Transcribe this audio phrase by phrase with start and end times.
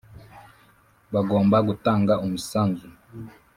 [1.13, 2.87] Bagomba gutanga umusanzu.